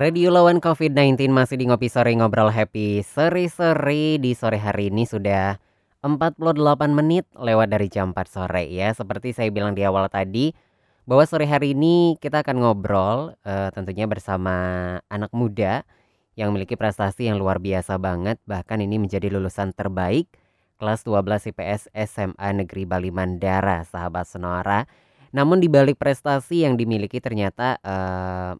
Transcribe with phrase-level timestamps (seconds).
[0.00, 4.16] Radio lawan COVID-19 masih di Ngopi Sore Ngobrol Happy Seri-seri.
[4.16, 5.60] Di sore hari ini sudah
[6.00, 6.40] 48
[6.88, 8.96] menit lewat dari jam 4 sore ya.
[8.96, 10.56] Seperti saya bilang di awal tadi
[11.04, 14.56] bahwa sore hari ini kita akan ngobrol uh, tentunya bersama
[15.12, 15.84] anak muda
[16.32, 18.40] yang memiliki prestasi yang luar biasa banget.
[18.48, 20.32] Bahkan ini menjadi lulusan terbaik
[20.80, 24.88] kelas 12 IPS SMA Negeri Bali Mandara sahabat Sonora.
[25.36, 28.56] Namun di balik prestasi yang dimiliki ternyata uh,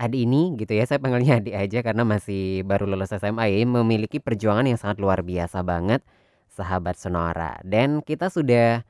[0.00, 4.18] Adi ini gitu ya, saya panggilnya Adi aja karena masih baru lulus SMA ya, memiliki
[4.18, 6.02] perjuangan yang sangat luar biasa banget
[6.50, 7.60] sahabat Sonora.
[7.64, 8.84] Dan kita sudah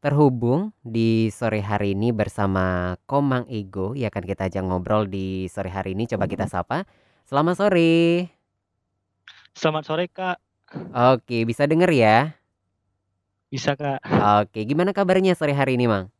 [0.00, 5.72] terhubung di sore hari ini bersama Komang Ego ya kan kita ajak ngobrol di sore
[5.72, 6.86] hari ini coba kita sapa.
[7.26, 8.30] Selamat sore.
[9.56, 10.38] Selamat sore Kak.
[10.94, 12.36] Oke, bisa denger ya?
[13.50, 14.04] Bisa Kak.
[14.44, 16.12] Oke, gimana kabarnya sore hari ini, Mang?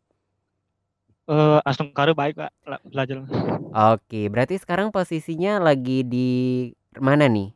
[1.26, 2.54] Uh, Astung Karu baik Kak,
[2.86, 3.26] belajar.
[3.98, 6.28] Oke, berarti sekarang posisinya lagi di
[7.02, 7.50] mana nih?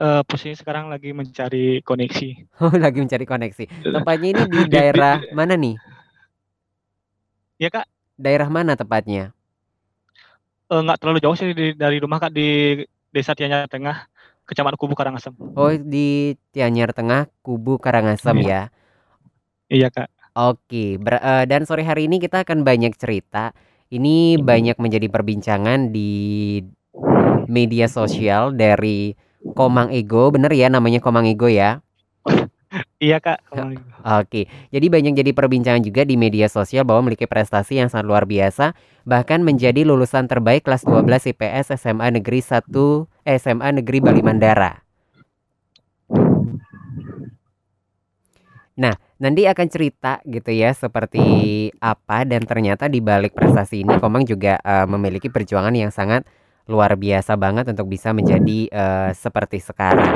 [0.00, 2.28] Uh, posisi sekarang lagi mencari koneksi.
[2.64, 3.64] Oh, lagi mencari koneksi.
[3.84, 5.76] Tempatnya ini di daerah mana nih?
[7.60, 7.84] Ya Kak.
[8.16, 9.36] Daerah mana tepatnya?
[10.72, 12.80] Uh, nggak terlalu jauh sih di, dari rumah Kak di
[13.12, 14.08] Desa Tianyar Tengah,
[14.48, 15.36] Kecamatan Kubu Karangasem.
[15.52, 18.48] Oh, di Tianyar Tengah, Kubu Karangasem iya.
[18.48, 18.62] ya.
[19.68, 20.08] Iya Kak.
[20.36, 23.56] Oke, ber uh, dan sore hari ini kita akan banyak cerita.
[23.88, 26.60] Ini banyak menjadi perbincangan di
[27.48, 29.16] media sosial dari
[29.56, 31.80] Komang Ego, bener ya namanya Komang Ego ya?
[33.00, 33.48] Iya Kak.
[34.04, 38.28] Oke, jadi banyak jadi perbincangan juga di media sosial bahwa memiliki prestasi yang sangat luar
[38.28, 38.76] biasa,
[39.08, 42.68] bahkan menjadi lulusan terbaik kelas 12 IPS SMA Negeri 1
[43.40, 44.84] SMA Negeri Bali Mandara.
[48.76, 51.24] Nah, nanti akan cerita gitu ya seperti
[51.80, 56.28] apa dan ternyata di balik prestasi ini Komang juga uh, memiliki perjuangan yang sangat
[56.66, 60.12] luar biasa banget untuk bisa menjadi uh, seperti sekarang.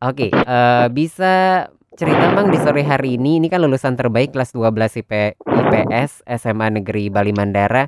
[0.00, 4.56] Oke, okay, uh, bisa cerita Bang di sore hari ini ini kan lulusan terbaik kelas
[4.56, 7.84] 12 IP, IPS SMA Negeri Bali Mandara.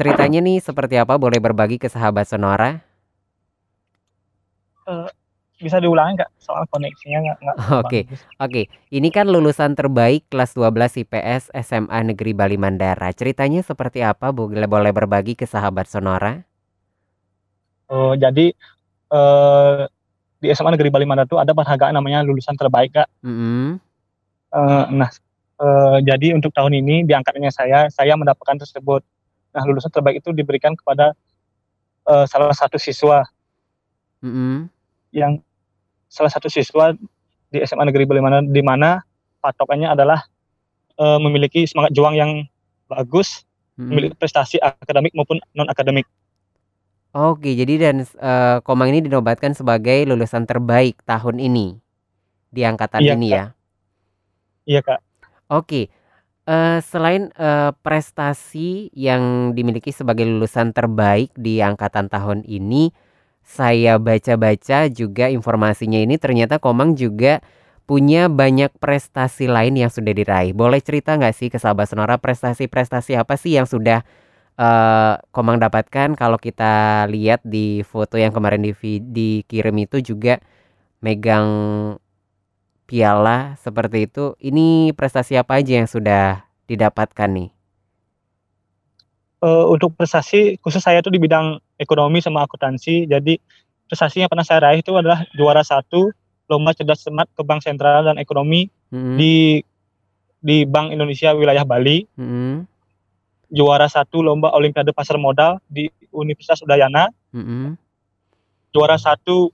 [0.00, 1.20] Ceritanya nih seperti apa?
[1.20, 2.80] Boleh berbagi ke sahabat Sonora?
[4.88, 5.12] Uh,
[5.56, 7.38] bisa diulangi nggak soal koneksinya nggak
[7.80, 8.00] Oke,
[8.36, 8.62] oke.
[8.92, 13.08] Ini kan lulusan terbaik kelas 12 IPS SMA Negeri Bali Mandara.
[13.16, 14.36] Ceritanya seperti apa?
[14.36, 16.44] Boleh boleh berbagi ke sahabat Sonora?
[17.88, 18.52] Oh, jadi
[19.08, 19.88] uh,
[20.44, 23.08] di SMA Negeri Bali Mandara itu ada penghargaan namanya lulusan terbaik, Kak.
[23.24, 23.66] Mm -hmm.
[24.52, 25.10] uh, nah,
[25.56, 29.00] uh, jadi untuk tahun ini diangkatnya saya, saya mendapatkan tersebut.
[29.56, 31.16] Nah, lulusan terbaik itu diberikan kepada
[32.04, 33.24] uh, salah satu siswa.
[34.20, 34.76] Mm -hmm
[35.16, 35.40] yang
[36.16, 36.96] salah satu siswa
[37.52, 39.04] di SMA Negeri Bali di mana
[39.44, 40.24] patokannya adalah
[40.96, 42.48] uh, memiliki semangat juang yang
[42.88, 43.44] bagus,
[43.76, 43.92] hmm.
[43.92, 46.08] memiliki prestasi akademik maupun non akademik.
[47.16, 51.80] Oke, jadi dan uh, Komang ini dinobatkan sebagai lulusan terbaik tahun ini
[52.52, 53.36] di angkatan iya, ini kak.
[53.36, 53.44] ya.
[54.66, 55.00] Iya kak.
[55.48, 55.88] Oke,
[56.44, 62.92] uh, selain uh, prestasi yang dimiliki sebagai lulusan terbaik di angkatan tahun ini,
[63.46, 67.38] saya baca-baca juga informasinya ini ternyata Komang juga
[67.86, 70.50] punya banyak prestasi lain yang sudah diraih.
[70.50, 74.02] Boleh cerita nggak sih ke sahabat Sonora prestasi-prestasi apa sih yang sudah
[74.58, 76.18] uh, Komang dapatkan?
[76.18, 80.42] Kalau kita lihat di foto yang kemarin di dikirim itu juga
[80.98, 81.46] megang
[82.90, 84.34] piala seperti itu.
[84.42, 87.56] Ini prestasi apa aja yang sudah didapatkan nih?
[89.42, 93.08] uh, untuk prestasi khusus saya itu di bidang ekonomi sama akuntansi.
[93.08, 93.38] Jadi
[93.86, 96.10] prestasi yang pernah saya raih itu adalah juara satu
[96.46, 99.16] lomba cerdas cermat ke Bank Sentral dan Ekonomi hmm.
[99.18, 99.62] di
[100.42, 102.06] di Bank Indonesia wilayah Bali.
[102.14, 102.66] Hmm.
[103.46, 107.10] Juara satu lomba Olimpiade Pasar Modal di Universitas Udayana.
[107.30, 107.78] Hmm.
[108.74, 109.50] Juara satu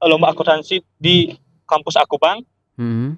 [0.00, 1.32] eh, lomba akuntansi di
[1.64, 2.44] kampus Akubang.
[2.76, 3.16] Hmm.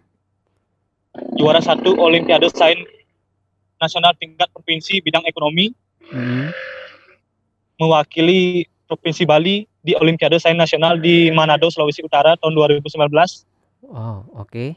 [1.34, 2.86] Juara satu Olimpiade Sains
[3.78, 5.70] nasional tingkat provinsi bidang ekonomi
[6.10, 6.50] hmm.
[7.78, 12.82] Mewakili provinsi Bali di Olimpiade Sains Nasional di Manado Sulawesi Utara tahun 2019.
[13.88, 14.50] Oh oke.
[14.50, 14.68] Okay.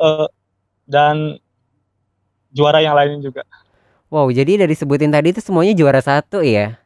[0.00, 0.30] Uh,
[0.86, 1.36] dan
[2.54, 3.42] juara yang lain juga.
[4.08, 6.78] Wow jadi dari sebutin tadi itu semuanya juara satu ya?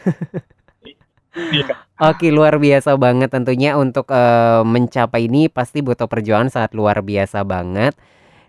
[1.56, 1.66] iya.
[2.00, 7.44] Oke luar biasa banget tentunya untuk uh, mencapai ini pasti butuh perjuangan saat luar biasa
[7.44, 7.92] banget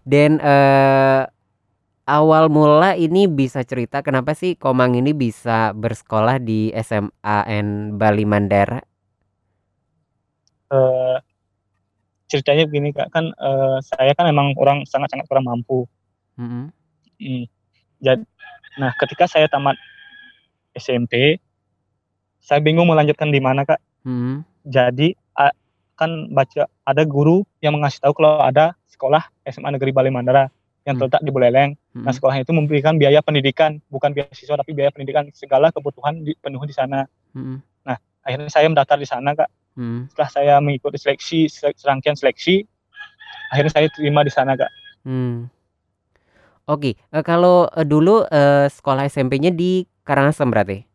[0.07, 1.27] dan uh,
[2.11, 8.83] awal mula ini bisa cerita kenapa sih Komang ini bisa bersekolah di SMAN Bali Mandara?
[10.71, 11.19] Uh,
[12.27, 15.87] ceritanya begini kak kan uh, saya kan emang orang sangat sangat kurang mampu.
[16.35, 16.65] Mm -hmm.
[17.19, 17.43] hmm.
[18.01, 18.23] Jadi
[18.79, 19.75] Nah, ketika saya tamat
[20.71, 21.43] SMP,
[22.39, 23.81] saya bingung melanjutkan di mana, Kak.
[24.07, 24.47] Hmm.
[24.63, 25.17] Jadi,
[25.99, 30.49] kan baca ada guru yang mengasih tahu kalau ada sekolah SMA Negeri Bali Mandara
[30.85, 31.05] yang Hmm.
[31.05, 31.71] terletak di Buleleng.
[31.93, 32.15] Nah, Mhm.
[32.17, 37.05] sekolahnya itu memberikan biaya pendidikan, bukan beasiswa tapi biaya pendidikan, segala kebutuhan dipenuhi di sana.
[37.33, 37.61] Mhm.
[38.21, 39.49] Akhirnya saya mendaftar di sana, Kak.
[39.81, 40.13] Mhm.
[40.13, 42.61] Setelah saya mengikuti seleksi, se serangkaian seleksi,
[43.49, 44.69] akhirnya saya terima di sana, Kak.
[45.09, 45.49] Mmm.
[46.69, 50.85] Oke, eee, kalau, eee, dulu, eee, sekolah SMP-nya di Karangasem berarti?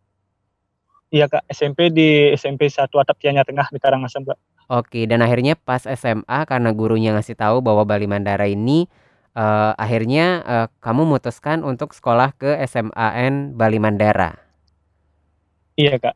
[1.10, 4.38] Iya, Kak, SMP di SMP 1 Atap Tianya Tengah di Karangasem, Kak.
[4.70, 8.86] Oke, dan akhirnya pas SMA karena gurunya ngasih tahu bahwa Bali Mandara ini,
[9.36, 14.32] eee, akhirnya, eee, kamu memutuskan untuk sekolah ke SMAN Bali Mandara?
[15.76, 16.14] Iya, Kak.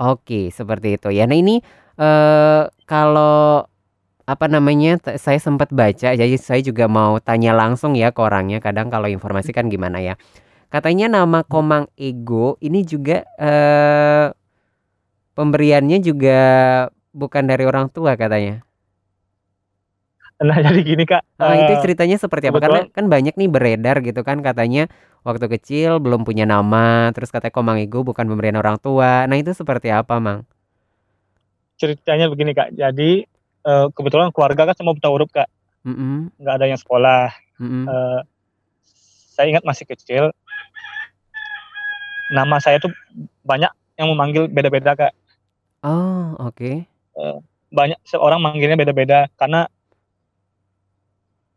[0.00, 1.26] Oke, seperti itu ya.
[1.28, 1.60] Nah ini,
[2.00, 3.66] eee, kalau
[4.28, 8.88] apa namanya, saya sempat baca, jadi saya juga mau tanya langsung ya ke orangnya, kadang
[8.92, 10.14] kalau informasi kan gimana ya.
[10.72, 14.32] Katanya nama Komang Ego ini juga, eee,
[15.36, 16.40] pemberiannya juga
[17.14, 18.62] bukan dari orang tua katanya?
[20.40, 22.64] Nah, jadi gini, Kak, Heeh, itu eee, ceritanya seperti apa?
[22.64, 24.88] Karena kebetulan kan banyak nih beredar gitu kan katanya
[25.20, 29.28] waktu kecil belum punya nama, terus katanya Komang Ego bukan pemberian orang tua.
[29.28, 30.48] Nah itu seperti apa, Mang?
[31.76, 32.72] Ceritanya begini, Kak.
[32.72, 33.24] Jadi,
[33.68, 35.48] eee, kebetulan keluarga kan semua buta huruf, Kak.
[35.84, 36.40] Mhm.
[36.40, 37.28] Nggak ada yang sekolah.
[37.60, 37.84] Mhm.
[37.84, 38.18] Eee,
[39.36, 40.32] saya ingat masih kecil
[42.30, 42.92] nama saya tuh
[43.44, 43.68] banyak
[44.00, 45.12] yang memanggil beda-beda, Kak.
[45.84, 46.84] Oh, oke.
[47.16, 47.36] Eee,
[47.68, 49.68] banyak seorang manggilnya beda-beda karena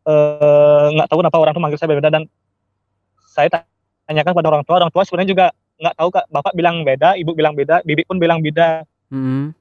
[0.08, 2.24] eee, nggak tahu kenapa orang tuh manggil saya beda-beda dan
[3.34, 3.50] saya
[4.08, 5.46] tanyakan pada orang tua, orang tua sebenarnya juga
[5.82, 6.26] nggak tahu, Kak.
[6.30, 8.86] Bapak bilang beda, ibu bilang beda, bibi pun bilang beda.
[9.10, 9.52] Mhm.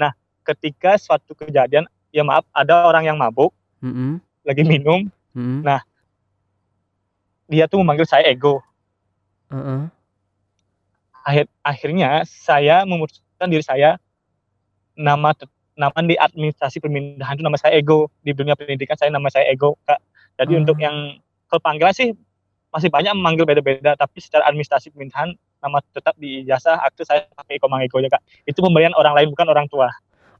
[0.00, 0.12] Nah,
[0.48, 3.52] ketika suatu kejadian, ya maaf, ada orang yang mabuk,
[3.84, 4.18] Mhm.
[4.48, 5.06] lagi minum,
[5.36, 5.62] Mhm.
[5.62, 5.82] nah
[7.50, 8.62] dia tuh memanggil saya Ego.
[9.50, 9.90] Heeh.
[11.22, 13.98] Akhir akhirnya saya memutuskan diri saya,
[14.98, 15.30] nama
[15.78, 19.76] nama di administrasi permindahan itu nama saya Ego, di dunia pendidikan saya nama saya Ego,
[19.88, 20.00] Kak.
[20.40, 20.84] Jadi untuk Oh.
[20.84, 20.96] yang
[21.48, 22.12] kalau panggilan sih
[22.72, 27.60] masih banyak memanggil beda-beda, tapi secara administrasi permindahan nama tetap di ijazah akte saya pakai
[27.60, 28.22] Komang Ego aja, Kak.
[28.48, 29.88] Itu pemberian orang lain bukan orang tua.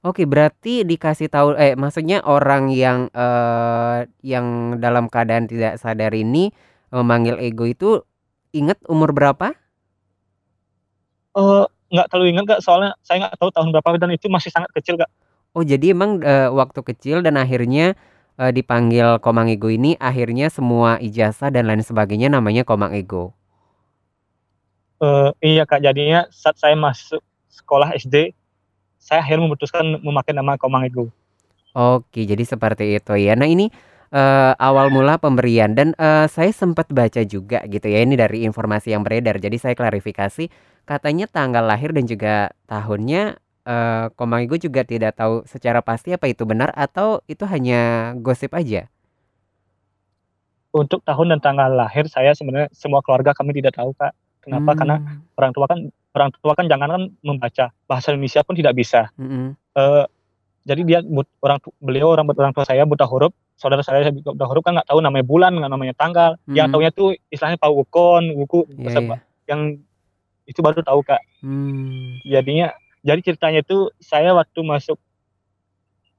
[0.03, 6.51] Oke, berarti dikasih tahu eh, maksudnya orang yang, eee, yang dalam keadaan tidak sadar ini
[6.91, 8.03] memanggil Ego itu
[8.51, 9.55] inget umur berapa?
[11.33, 14.73] Eee, nggak terlalu ingat, Kak, soalnya saya nggak tahu tahun berapa dan itu masih sangat
[14.75, 15.11] kecil, Kak.
[15.53, 17.93] Oh, jadi emang, eee, waktu kecil dan akhirnya,
[18.41, 23.37] eee, dipanggil Komang Ego ini akhirnya semua ijazah dan lain sebagainya namanya Komang Ego?
[25.01, 28.33] Eee, iya, Kak, jadinya saat saya masuk sekolah SD,
[29.01, 31.11] saya akhirnya memutuskan memakai nama Komang Ego.
[31.77, 33.33] Oke, jadi seperti itu ya.
[33.39, 33.69] Nah ini,
[34.13, 38.93] eee, awal mula pemberian dan, eee, saya sempat baca juga gitu ya, ini dari informasi
[38.95, 40.49] yang beredar, jadi saya klarifikasi,
[40.89, 46.27] katanya tanggal lahir dan juga tahunnya, eee, Komang Ego juga tidak tahu secara pasti apa
[46.31, 48.89] itu benar atau itu hanya gosip aja?
[50.73, 54.17] Untuk tahun dan tanggal lahir saya sebenarnya semua keluarga kami tidak tahu, Kak.
[54.41, 54.73] Kenapa?
[54.73, 55.37] Karena Mmm.
[55.37, 55.79] orang tua kan
[56.17, 59.13] orang tua kan jangankan membaca, bahasa Indonesia pun tidak bisa.
[59.21, 59.53] Mhm.
[59.77, 60.05] Eee,
[60.65, 64.65] jadi dia but orang beliau orang orang tua saya buta huruf, saudara saya buta huruf
[64.65, 66.73] kan nggak tahu namanya bulan, nggak namanya tanggal, yang Mhm.
[66.73, 69.17] taunya tuh istilahnya pawukon, wuku, Iya bahasa iya.
[69.53, 69.61] yang
[70.47, 71.23] itu baru tahu, Kak.
[71.43, 72.23] Mmm.
[72.27, 74.99] Jadinya jadi ceritanya itu saya waktu masuk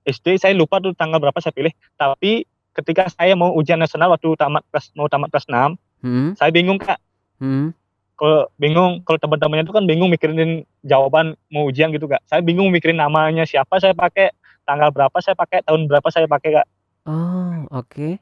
[0.04, 2.44] SD saya lupa tuh tanggal berapa saya pilih, tapi
[2.76, 6.36] ketika saya mau ujian nasional waktu tamat kelas mau tamat kelas 6, Mhm.
[6.36, 7.00] saya bingung, Kak.
[7.40, 7.72] Mhm.
[8.20, 12.20] Kalau bingung, kalau teman-temannya itu kan bingung mikirin jawaban mau ujian gitu, Kak.
[12.28, 14.36] Saya bingung mikirin namanya siapa saya pakai,
[14.68, 16.68] tanggal berapa saya pakai, tahun berapa saya pakai, Kak.
[17.08, 18.20] Oh, oke.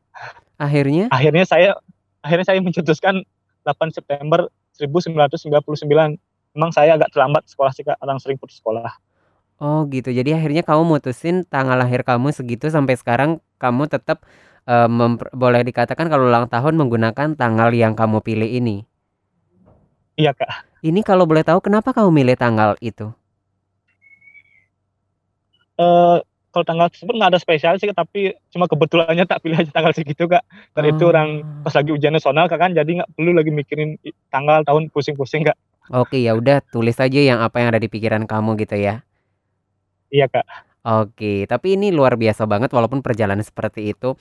[0.61, 1.09] Akhirnya?
[1.09, 1.77] Akhirnya saya
[2.21, 3.25] akhirnya saya mencetuskan
[3.65, 6.19] 8 September 1999.
[6.51, 8.91] Memang saya agak terlambat sekolah sih, Kak, kadang sering putus sekolah.
[9.61, 14.25] Oh gitu, jadi akhirnya kamu mutusin tanggal lahir kamu segitu sampai sekarang kamu tetap,
[14.65, 18.89] memper boleh dikatakan kalau ulang tahun menggunakan tanggal yang kamu pilih ini?
[20.17, 20.81] Iya, Kak.
[20.81, 23.13] Ini kalau boleh tahu kenapa kamu milih tanggal itu?
[25.77, 29.95] Eee, kalau tanggal tersebut nggak ada spesial sih, tapi cuma kebetulannya tak pilih aja tanggal
[29.95, 30.43] segitu, Kak.
[30.75, 33.95] Dan itu orang pas lagi ujian nasional, Kak, kan jadi nggak perlu lagi mikirin
[34.27, 35.57] tanggal, tahun, pusing-pusing, Kak.
[35.91, 39.03] Oke, ya udah tulis aja yang apa yang ada di pikiran kamu gitu ya?
[40.11, 40.45] Iya, Kak.
[40.81, 44.17] Oke, tapi ini luar biasa banget walaupun perjalanan seperti itu.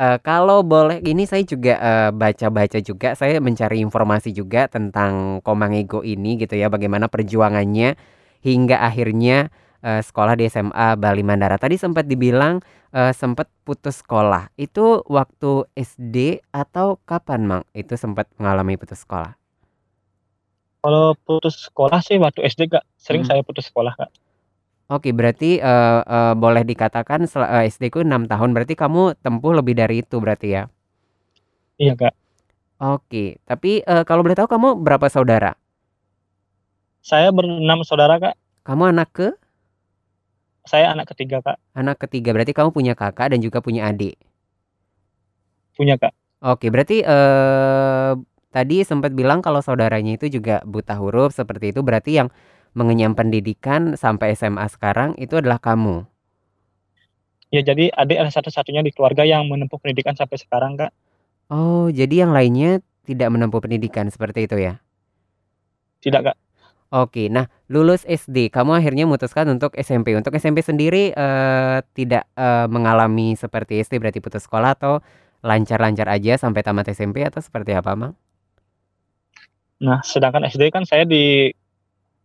[0.00, 5.76] Eee, kalau boleh ini saya juga, eee, baca-baca juga, saya mencari informasi juga tentang Komang
[5.76, 7.94] Ego ini gitu ya, bagaimana perjuangannya
[8.40, 9.52] hingga akhirnya,
[9.84, 11.56] eee, sekolah di SMA Bali Mandara.
[11.60, 12.60] Tadi sempat dibilang,
[12.92, 14.48] eee, sempat putus sekolah.
[14.60, 19.36] Itu waktu SD atau kapan, Mang, itu sempat mengalami putus sekolah?
[20.84, 23.28] Kalau putus sekolah sih waktu SD, Kak, sering Mhm.
[23.28, 24.10] saya putus sekolah, Kak.
[24.90, 29.78] Oke, berarti, eee eee, boleh dikatakan eee, SD ku 6 tahun, berarti kamu tempuh lebih
[29.78, 30.70] dari itu berarti ya?
[31.78, 32.14] Iya, Kak.
[32.80, 35.52] Oke, tapi, eee, kalau boleh tahu kamu berapa saudara?
[37.04, 38.36] Saya berenam saudara, Kak.
[38.66, 39.28] Kamu anak ke?
[40.70, 41.58] Saya anak ketiga, Kak.
[41.74, 44.14] Anak ketiga, berarti kamu punya kakak dan juga punya adik?
[45.74, 46.14] Punya, Kak.
[46.46, 48.12] Oke, berarti, eee,
[48.54, 52.30] tadi sempet bilang kalau saudaranya itu juga buta huruf seperti itu, berarti yang
[52.78, 56.06] mengenyam pendidikan sampai SMA sekarang itu adalah kamu?
[57.50, 60.94] Ya, jadi adik adalah satu-satunya di keluarga yang menempuh pendidikan sampai sekarang, Kak.
[61.50, 62.78] Oh, jadi yang lainnya
[63.10, 64.78] tidak menempuh pendidikan, seperti itu ya?
[65.98, 66.38] Tidak, Kak.
[66.90, 70.10] Oke, nah lulus SD, kamu akhirnya memutuskan untuk SMP.
[70.18, 74.98] Untuk SMP sendiri, eee, tidak, eee, mengalami seperti SD berarti putus sekolah atau
[75.38, 78.18] lancar-lancar aja sampai tamat SMP atau seperti apa, Mang?
[79.78, 81.54] Nah, sedangkan SD kan saya di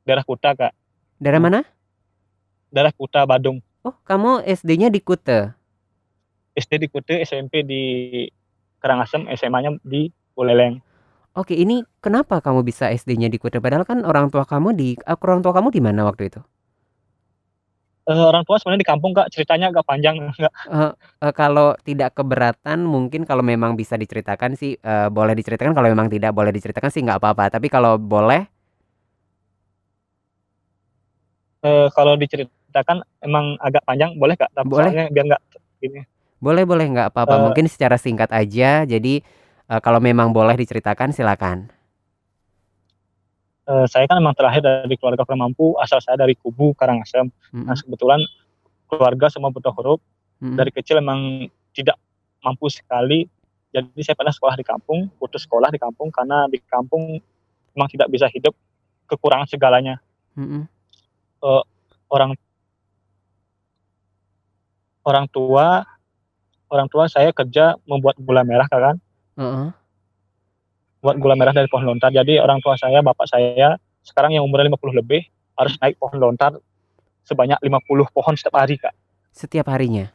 [0.02, 0.74] daerah Kuta, Kak.
[1.22, 1.62] Daerah mana?
[2.74, 3.62] Daerah Kuta, Badung.
[3.86, 5.54] Oh, kamu SD-nya di Kute?
[6.58, 7.84] SD di Kute, SMP di
[8.82, 10.82] Karangasem, SMA-nya di Buleleng.
[11.36, 13.60] Oke, ini kenapa kamu bisa SD-nya di Kute?
[13.60, 16.40] Padahal kan orang tua kamu di eee, orang tua kamu di mana waktu itu?
[18.08, 20.16] Eee, orang tua sebenarnya di kampung, Kak, ceritanya agak panjang.
[20.70, 20.92] Eee
[21.26, 26.10] eee, kalau tidak keberatan mungkin kalau memang bisa diceritakan sih, eee, boleh diceritakan, kalau memang
[26.14, 28.46] tidak boleh diceritakan sih nggak apa-apa, tapi kalau boleh
[31.64, 34.52] Eee, kalau diceritakan emang agak panjang, boleh, Kak?
[34.52, 34.92] Tapi Boleh.
[35.14, 35.42] biar nggak
[35.86, 36.02] ini
[36.44, 39.24] Boleh boleh, nggak apa-apa, Eee mungkin secara singkat aja, jadi,
[39.70, 41.70] eee, kalau memang boleh diceritakan silakan.
[43.66, 47.34] Eee, saya kan memang terlahir dari keluarga kurang mampu, asal saya dari Kubu, Karangasem.
[47.54, 47.82] Nah, Mhm.
[47.90, 48.22] kebetulan
[48.86, 49.98] keluarga semua buta huruf,
[50.42, 50.54] Mhm.
[50.54, 51.98] dari kecil emang tidak
[52.46, 53.26] mampu sekali,
[53.74, 57.18] jadi saya pernah sekolah di kampung, putus sekolah di kampung karena di kampung
[57.74, 58.54] memang tidak bisa hidup,
[59.10, 59.98] kekurangan segalanya.
[60.38, 60.70] Mhm.
[61.42, 61.64] Eee,
[62.14, 62.38] orang
[65.06, 65.86] orang tua
[66.70, 68.98] orang tua saya kerja membuat gula merah, Kak,
[69.36, 69.44] kan.
[69.44, 69.70] Heeh.
[71.04, 74.74] Buat gula merah dari pohon lontar, jadi orang tua saya, bapak saya, sekarang yang umurnya
[74.74, 75.22] 50 lebih,
[75.54, 76.58] harus naik pohon lontar
[77.22, 78.96] sebanyak 50 pohon setiap hari, Kak.
[79.30, 80.10] Setiap harinya?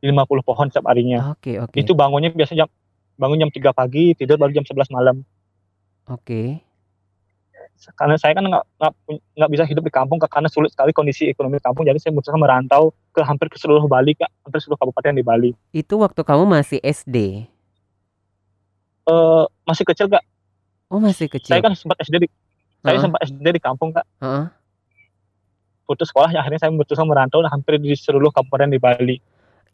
[0.00, 1.36] 50 pohon setiap harinya.
[1.36, 1.76] Oke oke.
[1.76, 2.70] Itu bangunnya biasanya jam
[3.16, 5.20] bangun jam 3 pagi, tidur baru jam 11 malam.
[6.08, 6.60] Oke.
[7.96, 11.84] Karena saya kan nggak bisa hidup di kampung, Kak, karena sulit sekali kondisi ekonomi kampung,
[11.84, 15.50] jadi saya memutuskan merantau ke hampir ke seluruh Bali, Kak, hampir seluruh kabupaten di Bali.
[15.72, 17.48] Itu waktu kamu masih SD?
[19.04, 20.24] Eee, masih kecil, Kak.
[20.88, 21.60] Oh, masih Saya kecil?
[21.60, 22.28] kan sempat SD di
[22.84, 23.04] saya Heeh.
[23.04, 24.06] sempat SD di kampung, Kak.
[24.20, 24.46] Heeh.
[25.84, 29.16] Putus sekolah, ya akhirnya saya memutuskan merantau hampir di seluruh kabupaten di Bali.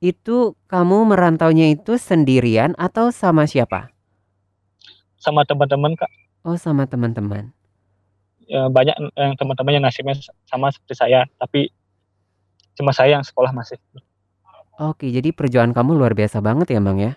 [0.02, 3.94] Itu kamu merantaunya itu sendirian atau sama siapa?
[5.20, 6.10] Sama teman-teman, Kak.
[6.42, 7.52] Oh, sama teman-teman.
[8.50, 10.18] Eee, banyak yang teman-teman yang nasibnya
[10.50, 11.70] sama seperti saya, tapi
[12.74, 13.78] cuma saya yang sekolah masih.
[14.80, 17.14] Oke, jadi perjuangan kamu luar biasa banget ya, Mang, ya?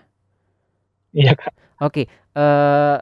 [1.16, 1.50] Iya, Kak.
[1.82, 2.06] Oke,
[2.38, 2.96] eee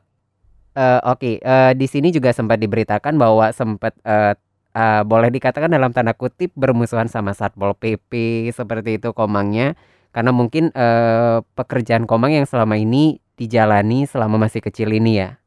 [0.77, 4.35] eee, oke, eee, di sini juga sempat diberitakan bahwa sempet, eee
[4.77, 8.13] eee, boleh dikatakan dalam tanda kutip bermusuhan sama Satpol PP,
[8.55, 9.77] seperti itu Komangnya,
[10.17, 15.39] karena mungkin, eee, pekerjaan Komang yang selama ini dijalani selama masih kecil ini ya?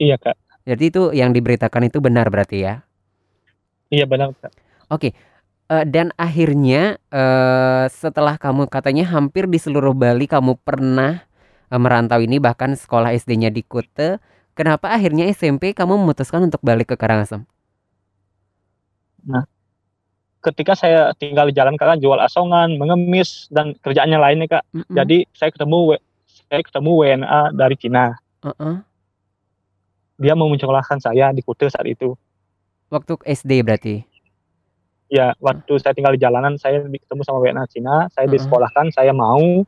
[0.00, 0.36] Iya, Kak.
[0.64, 2.86] Jadi itu yang diberitakan itu benar berarti ya?
[3.90, 4.52] Iya, benar, Kak.
[4.92, 5.10] Oke,
[5.72, 11.24] eee, dan akhirnya, eee, setelah kamu katanya hampir di seluruh Bali kamu pernah,
[11.78, 14.20] merantau ini bahkan sekolah SD-nya di Kute,
[14.52, 17.44] kenapa akhirnya SMP kamu memutuskan untuk balik ke Karangasem?
[19.22, 19.46] Nah,
[20.42, 24.64] ketika saya tinggal di jalan, Kak, kan jual asongan, mengemis, dan kerjaannya lain nih, Kak.
[24.74, 24.94] Mhm.
[24.98, 25.96] Jadi saya ketemu
[26.50, 28.12] saya ketemu WNA dari Cina.
[28.44, 28.74] Heeh.
[30.20, 32.12] Dia mau menyekolahkan saya di Kute saat itu.
[32.92, 34.04] Waktu SD berarti?
[35.08, 38.36] Iya, waktu saya tinggal di jalanan, saya ketemu sama WNA Cina, saya Heeh.
[38.36, 39.64] disekolahkan, saya mau.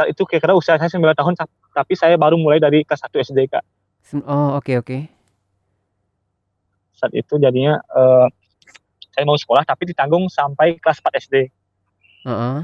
[0.00, 3.20] Saat itu kira-kira usia saya 9 tahun, tap tapi saya baru mulai dari kelas 1
[3.20, 3.60] SD, Kak.
[4.24, 4.96] Oh, oke oke.
[6.96, 8.26] Saat itu jadinya, eee,
[9.12, 11.52] saya mau sekolah tapi ditanggung sampai kelas 4 SD.
[12.24, 12.58] Heeh.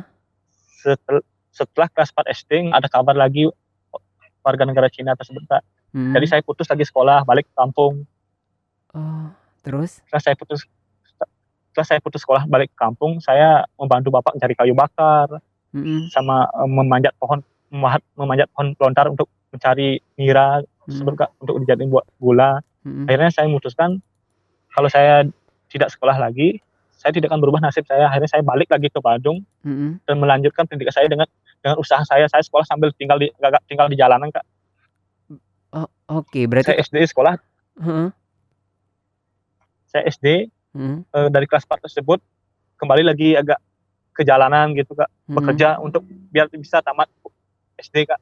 [0.81, 1.21] Setel
[1.53, 3.53] setelah kelas 4 SD ada kabar lagi
[4.41, 5.61] warga negara Cina tersebut, Kak.
[5.93, 6.33] Jadi Mhm.
[6.33, 8.09] saya putus lagi sekolah, balik ke kampung.
[8.97, 9.29] Oh,
[9.61, 10.01] terus?
[10.09, 10.65] Setelah saya putus
[11.69, 15.45] setelah saya putus sekolah balik ke kampung, saya membantu bapak mencari kayu bakar,
[15.77, 16.09] Mhm.
[16.09, 21.19] sama, eee, memanjat pohon memahat memanjat pohon lontar untuk mencari nira Mhm.
[21.19, 22.63] Kak, untuk dijadiin buat gula.
[22.87, 23.11] Mhm.
[23.11, 23.99] Akhirnya saya memutuskan
[24.71, 25.27] kalau saya
[25.67, 26.63] tidak sekolah lagi,
[26.95, 28.07] saya tidak akan berubah nasib saya.
[28.07, 30.07] Akhirnya saya balik lagi ke Badung Mhm.
[30.07, 31.27] dan melanjutkan pendidikan saya dengan
[31.59, 32.31] dengan usaha saya.
[32.31, 34.47] Saya sekolah sambil tinggal di agak tinggal di jalanan, Kak.
[35.75, 35.91] Oh
[36.23, 37.35] Oke, berarti Saya SD sekolah
[37.83, 38.09] Heeh.
[39.91, 40.99] saya SD, Mhm.
[41.11, 42.23] eee, dari kelas 4 tersebut
[42.79, 43.59] kembali lagi agak
[44.17, 45.35] ke jalanan gitu, Kak, Mhm.
[45.37, 47.13] bekerja untuk biar bisa tamat
[47.77, 48.21] SD, Kak.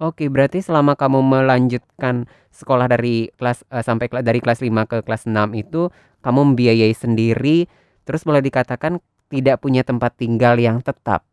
[0.00, 5.00] Oke, berarti selama kamu melanjutkan sekolah dari kelas eee, sampai kela dari kelas 5 ke
[5.04, 5.88] kelas 6 itu
[6.20, 7.68] kamu membiayai sendiri,
[8.04, 9.00] terus boleh dikatakan
[9.32, 11.24] tidak punya tempat tinggal yang tetap?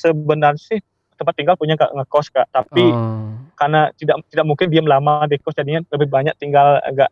[0.00, 0.78] Sebenarnya sih
[1.18, 3.34] tempat tinggal punya, Kak, ngekos, Kak, tapi Oh.
[3.58, 7.10] karena tidak tidak mungkin diam lama di kos jadinya lebih banyak tinggal agak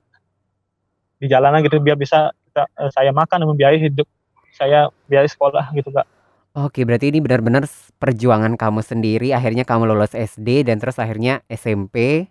[1.18, 4.08] di jalanan gitu biar bisa kita eee, saya makan dan membiayai hidup
[4.56, 6.08] saya, biaya sekolah gitu, Kak.
[6.56, 7.68] Oke, berarti ini benar-benar
[8.00, 12.24] perjuangan kamu sendiri, akhirnya kamu lulus SD dan terus akhirnya SMP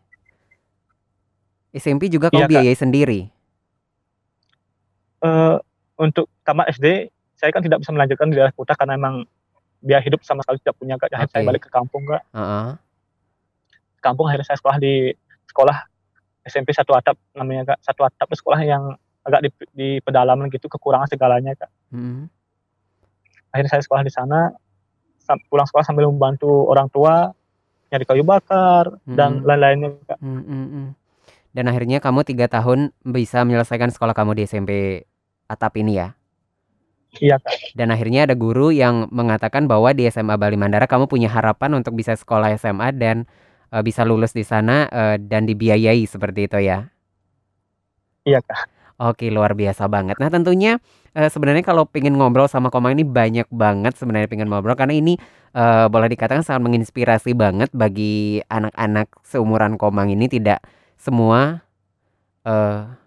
[1.70, 2.52] SMP juga kamu Iya, Kak.
[2.58, 3.22] biayai sendiri?
[5.22, 5.56] Eee,
[6.02, 9.30] untuk tamat SD, saya kan tidak bisa melanjutkan di daerah kota karena emang
[9.86, 12.26] biaya hidup sama sekali tidak punya, Kak, akhirnya saya balik ke kampung, Kak.
[12.34, 12.70] Heeh.
[14.02, 15.14] Kampung akhirnya saya sekolah di
[15.46, 15.78] sekolah
[16.50, 20.70] SMP satu atap namanya, Kak, satu atap itu sekolah yang agak di di pedalaman gitu,
[20.70, 21.70] kekurangan segalanya, Kak.
[21.92, 22.30] Mhm.
[23.52, 24.54] Akhirnya saya sekolah di sana,
[25.50, 27.34] pulang sekolah sambil membantu orang tua,
[27.90, 29.46] nyari kayu bakar dan Mhm.
[29.48, 30.18] lain-lainnya, Kak.
[30.22, 30.86] Mhm mhm.
[31.56, 34.72] Dan akhirnya kamu 3 tahun bisa menyelesaikan sekolah kamu di SMP
[35.48, 36.12] atap ini ya?
[37.16, 37.80] Iya, Kak.
[37.80, 41.96] Dan akhirnya ada guru yang mengatakan bahwa di SMA Bali Mandara kamu punya harapan untuk
[41.96, 43.24] bisa sekolah SMA dan,
[43.72, 46.92] eee, bisa lulus di sana, eee, dan dibiayai seperti itu ya?
[48.28, 48.68] Iya, Kak.
[49.00, 50.16] Oke, luar biasa banget.
[50.24, 50.80] Nah, tentunya,
[51.12, 55.20] eee, sebenarnya kalau pengen ngobrol sama Komang ini banyak banget sebenarnya pengen ngobrol karena ini,
[55.52, 60.64] eee, boleh dikatakan sangat menginspirasi banget bagi anak-anak seumuran Komang ini tidak
[60.96, 61.60] semua,
[62.48, 62.98] eee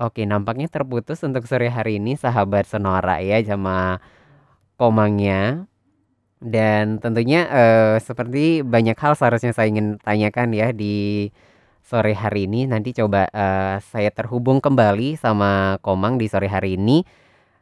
[0.00, 4.00] Oke, nampaknya terputus untuk sore hari ini sahabat Sonora ya sama
[4.80, 5.68] Komangnya.
[6.42, 11.30] Dan tentunya, eee, seperti banyak hal seharusnya saya ingin tanyakan ya di
[11.86, 12.66] sore hari ini.
[12.66, 17.06] Nanti coba, eee, saya terhubung kembali sama Komang di sore hari ini,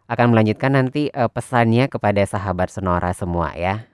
[0.09, 3.85] akan melanjutkan nanti, eee, pesannya kepada sahabat Sonora semua ya.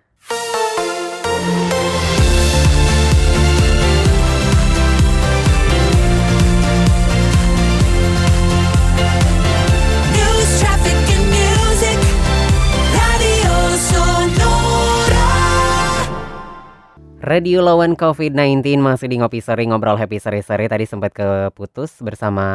[17.27, 22.47] Radio lawan COVID-19 masih di Ngopi Sore Ngobrol Happy Sore-sore tadi sempat keputus bersama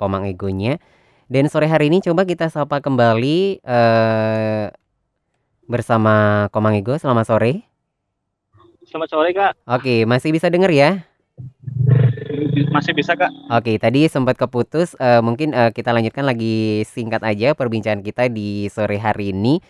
[0.00, 0.80] Komang Egonya.
[1.28, 4.64] Dan sore hari ini coba kita sapa kembali, eee,
[5.68, 7.68] bersama Komang Ego, selamat sore.
[8.88, 9.60] Selamat sore, Kak.
[9.68, 11.04] Oke, masih bisa denger ya?
[12.72, 13.28] Masih bisa, Kak.
[13.52, 18.72] Oke, tadi sempat keputus, eee, mungkin, eee, kita lanjutkan lagi singkat aja perbincangan kita di
[18.72, 19.60] sore hari ini.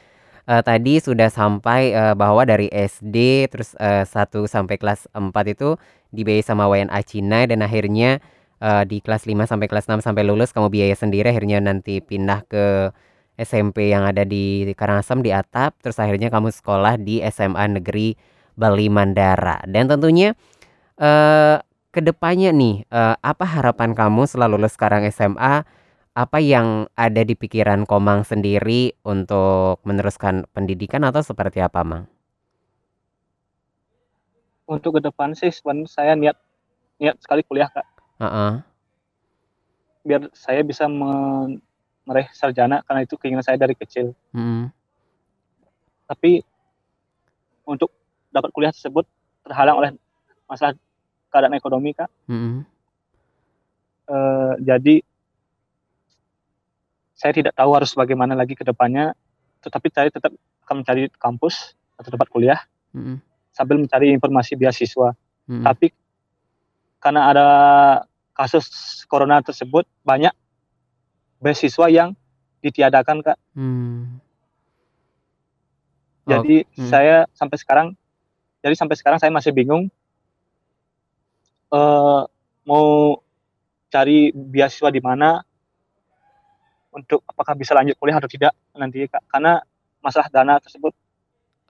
[0.49, 5.81] Eee, tadi sudah sampai, eee, bahwa dari SD terus, eee, 1 sampai kelas 4 itu
[6.13, 8.21] dibiayai sama WNA Cina dan akhirnya,
[8.61, 12.45] eee, di kelas 5 sampai kelas 6 sampai lulus kamu biaya sendiri akhirnya nanti pindah
[12.45, 12.93] ke
[13.41, 18.13] SMP yang ada di Karangasem di Atap, terus akhirnya kamu sekolah di SMA Negeri
[18.53, 19.65] Bali Mandara.
[19.65, 20.37] Dan tentunya,
[21.01, 21.59] eee,
[21.93, 25.65] ke depannya nih, eee, apa harapan kamu setelah lulus sekarang SMA?
[26.15, 32.07] Apa yang ada di pikiran Komang sendiri untuk meneruskan pendidikan atau seperti apa, Mang?
[34.71, 36.37] Untuk ke depan sih sebenarnya saya niat
[37.03, 37.87] niat sekali kuliah, Kak.
[38.23, 38.53] Heeh.
[40.05, 44.13] Biar saya bisa meraih sarjana karena itu keinginan saya dari kecil.
[44.37, 44.69] Mhm.
[46.09, 46.45] Tapi
[47.65, 47.91] untuk
[48.29, 49.09] dapat kuliah tersebut
[49.45, 49.91] terhalang oleh
[50.49, 50.77] masalah
[51.33, 52.09] keadaan ekonomi, Kak.
[52.29, 52.65] Mhm.
[54.05, 54.95] Eee, jadi
[57.15, 59.15] saya tidak tahu harus bagaimana lagi ke depannya,
[59.63, 60.35] tetapi saya tetap
[60.67, 62.59] akan mencari kampus atau tempat kuliah
[62.91, 63.23] Mhm.
[63.55, 65.15] sambil mencari informasi beasiswa.
[65.47, 65.63] Mhm.
[65.63, 65.87] Tapi
[66.99, 67.47] karena ada
[68.35, 68.67] kasus
[69.07, 70.35] corona tersebut, banyak
[71.39, 72.17] beasiswa yang
[72.65, 73.39] ditiadakan, Kak.
[76.25, 76.89] Oh, Jadi mhm.
[76.89, 77.89] saya sampai sekarang
[78.65, 79.93] jadi sampai sekarang saya masih bingung
[81.69, 82.21] eee,
[82.65, 83.21] mau
[83.93, 85.45] cari beasiswa di mana
[86.95, 89.27] untuk apakah bisa lanjut kuliah atau tidak nanti, Kak.
[89.29, 89.59] Karena
[89.99, 90.95] masalah dana tersebut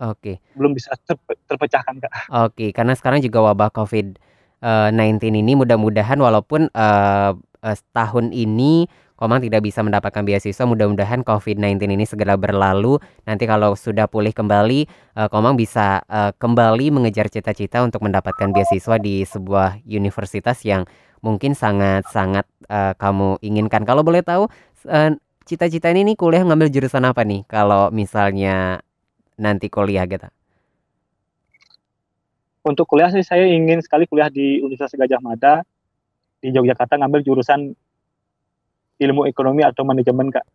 [0.02, 0.42] Oke.
[0.58, 2.12] belum bisa terpe terpecahkan, Kak.
[2.50, 4.18] Oke, karena sekarang juga wabah Covid,
[4.60, 7.30] eee, 19 ini mudah-mudahan walaupun, eee
[7.64, 12.98] eee, setahun ini Komang tidak bisa mendapatkan beasiswa, mudah-mudahan Covid-19 ini segera berlalu.
[13.30, 18.98] Nanti kalau sudah pulih kembali, eee, Komang bisa, eee, kembali mengejar cita-cita untuk mendapatkan beasiswa
[18.98, 20.82] di sebuah universitas yang
[21.22, 23.87] mungkin sangat-sangat, eee, kamu inginkan.
[23.87, 24.50] Kalau boleh tahu,
[24.86, 27.44] eee, cita-cita ini nih kuliah ngambil jurusan apa nih?
[27.44, 28.80] Kalau misalnya,
[29.36, 30.28] nanti kuliah gitu?
[32.64, 35.60] Untuk kuliah sih saya ingin sekali kuliah di Universitas Gajah Mada
[36.40, 37.76] di Yogyakarta ngambil jurusan
[39.00, 40.46] ilmu ekonomi atau manajemen kak.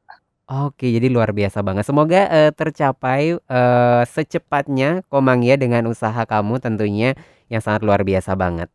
[0.49, 1.85] Oke, jadi luar biasa banget.
[1.85, 7.13] Semoga uh, tercapai uh, secepatnya Komang ya dengan usaha kamu tentunya
[7.53, 8.73] yang sangat luar biasa banget.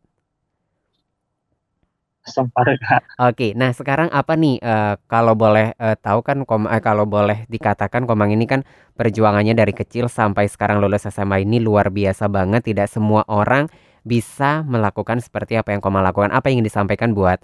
[3.29, 7.45] Oke, nah sekarang apa nih uh, kalau boleh uh, tahu kan kom eh, kalau boleh
[7.45, 8.65] dikatakan Komang ini kan
[8.97, 12.65] perjuangannya dari kecil sampai sekarang lulus SMA ini luar biasa banget.
[12.65, 13.69] Tidak semua orang
[14.01, 16.33] bisa melakukan seperti apa yang Komang lakukan.
[16.33, 17.41] Apa yang ingin disampaikan buat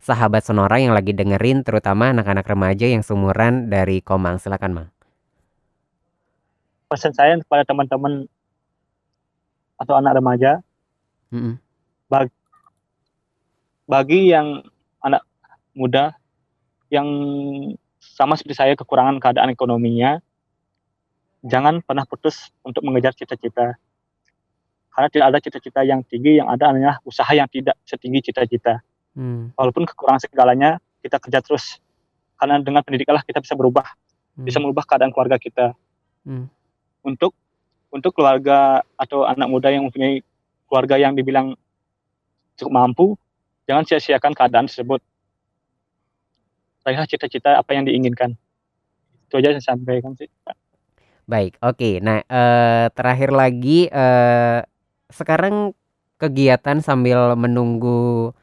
[0.00, 4.40] sahabat Sonora yang lagi dengerin terutama anak-anak remaja yang sumuran dari Komang.
[4.40, 4.88] Silakan, Mang.
[6.88, 8.28] Pesan saya kepada teman-teman
[9.80, 10.60] atau anak remaja
[11.32, 11.54] Mm -mm.
[12.12, 12.41] bagi,
[13.86, 14.62] bagi yang
[15.02, 15.22] anak
[15.74, 16.14] muda
[16.92, 17.08] yang
[17.98, 20.20] sama seperti saya kekurangan keadaan ekonominya,
[21.46, 23.78] jangan pernah putus untuk mengejar cita-cita.
[24.92, 28.84] Karena tidak ada cita-cita yang tinggi, yang ada adalah usaha yang tidak setinggi cita-cita.
[29.16, 29.48] Hmm.
[29.56, 31.80] Walaupun kekurangan segalanya, kita kerja terus.
[32.36, 33.86] Karena dengan pendidikan lah kita bisa berubah,
[34.32, 34.48] Hmm.
[34.48, 35.76] bisa merubah keadaan keluarga kita.
[36.24, 36.48] Hmm.
[37.04, 37.36] Untuk
[37.92, 40.24] untuk keluarga atau anak muda yang mempunyai
[40.64, 41.52] keluarga yang dibilang
[42.56, 43.06] cukup mampu,
[43.66, 45.00] jangan sia-siakan keadaan tersebut.
[46.82, 48.34] Raihlah cita-cita apa yang diinginkan.
[49.30, 50.26] Itu aja saya sampaikan sih.
[51.30, 52.02] Baik, oke.
[52.02, 54.60] Nah, eh, terakhir lagi eh,
[55.08, 55.70] sekarang
[56.18, 58.34] kegiatan sambil menunggu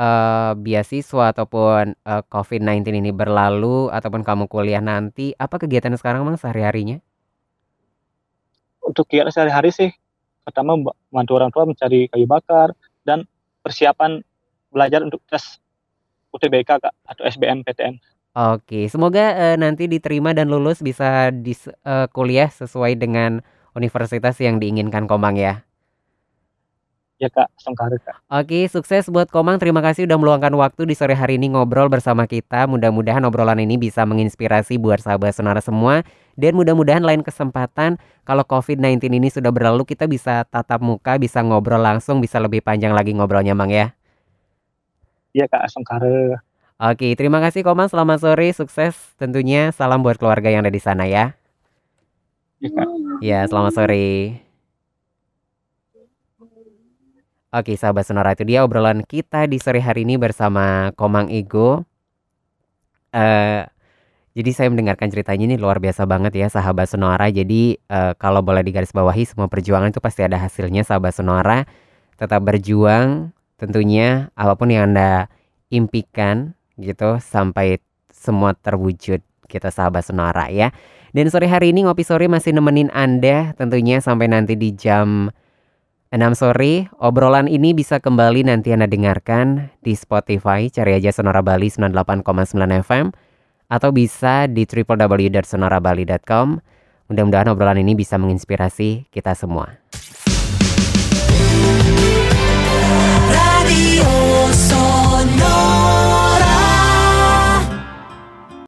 [0.00, 6.40] eh, beasiswa ataupun eh, COVID-19 ini berlalu ataupun kamu kuliah nanti, apa kegiatan sekarang Mang
[6.40, 6.98] sehari-harinya?
[8.80, 9.90] Untuk kegiatan sehari-hari sih,
[10.42, 12.72] pertama mba- bantu orang tua mencari kayu bakar
[13.04, 13.28] dan
[13.60, 14.24] persiapan
[14.74, 15.62] belajar untuk tes
[16.34, 18.02] UTBK Kak, atau SBMPTN.
[18.34, 23.38] Oke, semoga eh, nanti diterima dan lulus bisa dis, eh, kuliah sesuai dengan
[23.78, 25.62] universitas yang diinginkan Komang ya.
[27.22, 28.26] Ya Kak, Songkare Kak.
[28.26, 29.62] Oke, sukses buat Komang.
[29.62, 32.66] Terima kasih udah meluangkan waktu di sore hari ini ngobrol bersama kita.
[32.66, 36.02] Mudah-mudahan obrolan ini bisa menginspirasi buat sahabat sonara semua.
[36.34, 41.78] Dan mudah-mudahan lain kesempatan kalau COVID-19 ini sudah berlalu kita bisa tatap muka, bisa ngobrol
[41.78, 43.94] langsung, bisa lebih panjang lagi ngobrolnya Mang ya.
[45.34, 46.38] Iya Kak, Songkare.
[46.78, 47.90] Oke, terima kasih Komang.
[47.90, 49.74] Selamat sore, sukses tentunya.
[49.74, 51.34] Salam buat keluarga yang ada di sana ya.
[52.62, 52.88] Ya Kak.
[53.18, 54.38] Ya, selamat sore.
[57.50, 61.82] Oke, sahabat sonora itu dia obrolan kita di sore hari ini bersama Komang Ego.
[63.10, 63.62] Eh,
[64.38, 67.26] jadi saya mendengarkan ceritanya ini luar biasa banget ya sahabat sonora.
[67.30, 71.66] Jadi eh, kalau boleh digarisbawahi semua perjuangan itu pasti ada hasilnya sahabat sonora.
[72.18, 75.26] Tetap berjuang tentunya apa pun yang Anda
[75.70, 77.78] impikan gitu sampai
[78.10, 80.70] semua terwujud kita sahabat sonora ya.
[81.14, 85.30] Dan sore hari ini Ngopi Sore masih nemenin Anda tentunya sampai nanti di jam
[86.10, 86.90] 6 sore.
[86.98, 93.06] Obrolan ini bisa kembali nanti Anda dengarkan di Spotify, cari aja Sonora Bali 98,9 FM
[93.70, 96.46] atau bisa di www.sonorabali.com.
[97.10, 99.76] Mudah-mudahan obrolan ini bisa menginspirasi kita semua.